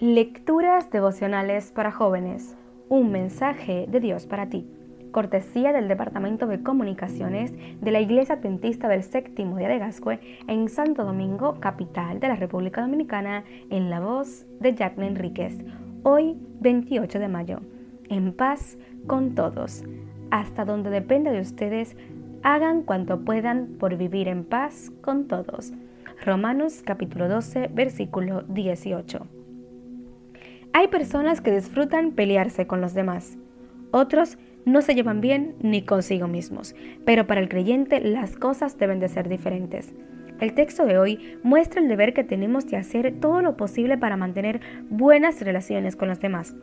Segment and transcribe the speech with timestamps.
[0.00, 2.56] Lecturas devocionales para jóvenes.
[2.88, 4.66] Un mensaje de Dios para ti.
[5.12, 7.52] Cortesía del Departamento de Comunicaciones
[7.82, 10.18] de la Iglesia Adventista del Séptimo Día de Gascue
[10.48, 15.58] en Santo Domingo, capital de la República Dominicana, en la voz de Jacqueline Enríquez.
[16.02, 17.60] Hoy, 28 de mayo.
[18.08, 19.84] En paz con todos.
[20.30, 21.94] Hasta donde dependa de ustedes,
[22.42, 25.74] hagan cuanto puedan por vivir en paz con todos.
[26.24, 29.39] Romanos capítulo 12, versículo 18.
[30.72, 33.36] Hay personas que disfrutan pelearse con los demás.
[33.90, 39.00] Otros no se llevan bien ni consigo mismos, pero para el creyente las cosas deben
[39.00, 39.92] de ser diferentes.
[40.38, 44.16] El texto de hoy muestra el deber que tenemos de hacer todo lo posible para
[44.16, 46.54] mantener buenas relaciones con los demás.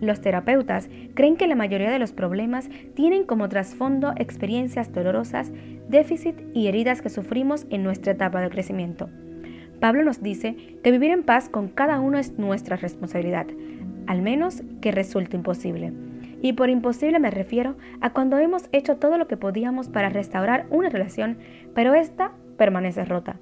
[0.00, 5.52] Los terapeutas creen que la mayoría de los problemas tienen como trasfondo experiencias dolorosas,
[5.90, 9.10] déficit y heridas que sufrimos en nuestra etapa de crecimiento.
[9.82, 10.54] Pablo nos dice
[10.84, 13.48] que vivir en paz con cada uno es nuestra responsabilidad,
[14.06, 15.92] al menos que resulte imposible.
[16.40, 20.66] Y por imposible me refiero a cuando hemos hecho todo lo que podíamos para restaurar
[20.70, 21.36] una relación,
[21.74, 23.40] pero esta permanece rota.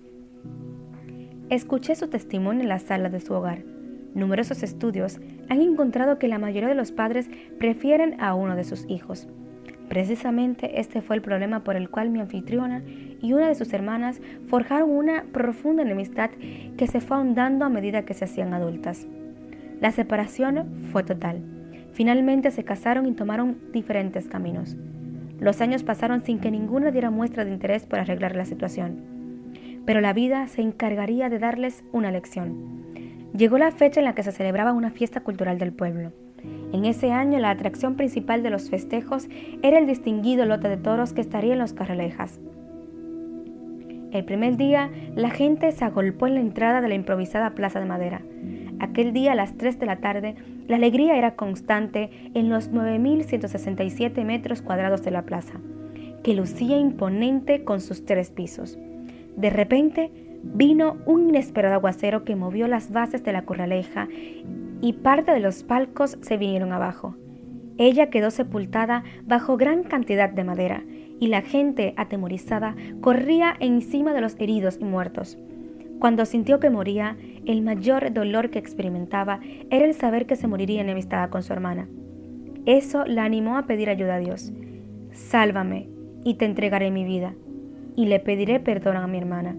[1.50, 3.62] Escuché su testimonio en la sala de su hogar.
[4.14, 5.20] Numerosos estudios
[5.50, 9.28] han encontrado que la mayoría de los padres prefieren a uno de sus hijos.
[9.90, 12.80] Precisamente este fue el problema por el cual mi anfitriona
[13.20, 16.30] y una de sus hermanas forjaron una profunda enemistad
[16.78, 19.08] que se fue ahondando a medida que se hacían adultas.
[19.80, 21.42] La separación fue total.
[21.92, 24.76] Finalmente se casaron y tomaron diferentes caminos.
[25.40, 29.02] Los años pasaron sin que ninguna diera muestra de interés por arreglar la situación.
[29.86, 32.84] Pero la vida se encargaría de darles una lección.
[33.36, 36.12] Llegó la fecha en la que se celebraba una fiesta cultural del pueblo.
[36.72, 39.28] En ese año la atracción principal de los festejos
[39.62, 42.40] era el distinguido lote de toros que estaría en los carrelejas.
[44.12, 47.86] El primer día, la gente se agolpó en la entrada de la improvisada plaza de
[47.86, 48.22] madera.
[48.80, 50.34] Aquel día a las 3 de la tarde,
[50.66, 55.60] la alegría era constante en los 9.167 metros cuadrados de la plaza,
[56.24, 58.78] que lucía imponente con sus tres pisos.
[59.36, 60.10] De repente,
[60.42, 64.08] vino un inesperado aguacero que movió las bases de la corraleja
[64.80, 67.14] y parte de los palcos se vinieron abajo.
[67.78, 70.84] Ella quedó sepultada bajo gran cantidad de madera
[71.18, 75.38] y la gente, atemorizada, corría encima de los heridos y muertos.
[75.98, 80.80] Cuando sintió que moría, el mayor dolor que experimentaba era el saber que se moriría
[80.80, 81.88] enemistada con su hermana.
[82.64, 84.52] Eso la animó a pedir ayuda a Dios.
[85.12, 85.88] Sálvame
[86.24, 87.34] y te entregaré mi vida,
[87.96, 89.56] y le pediré perdón a mi hermana.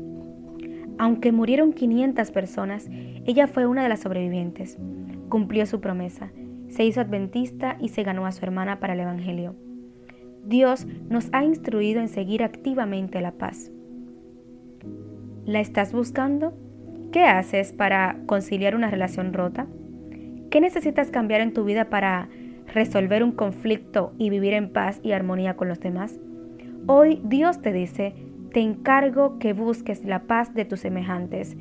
[0.98, 2.88] Aunque murieron 500 personas,
[3.26, 4.78] ella fue una de las sobrevivientes
[5.32, 6.32] cumplió su promesa,
[6.68, 9.56] se hizo adventista y se ganó a su hermana para el Evangelio.
[10.46, 13.72] Dios nos ha instruido en seguir activamente la paz.
[15.46, 16.54] ¿La estás buscando?
[17.12, 19.68] ¿Qué haces para conciliar una relación rota?
[20.52, 22.30] ¿Qué necesitas cambiar en tu vida para
[22.74, 26.20] resolver un conflicto y vivir en paz y armonía con los demás?
[26.88, 28.14] Hoy Dios te dice,
[28.54, 31.56] te encargo que busques la paz de tus semejantes.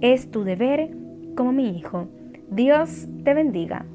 [0.00, 0.90] Es tu deber
[1.36, 2.08] como mi hijo.
[2.50, 3.86] Dios te bendiga.